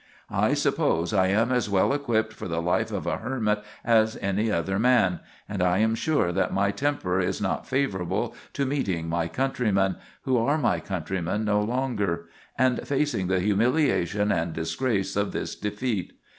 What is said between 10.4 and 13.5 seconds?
my countrymen no longer, and facing the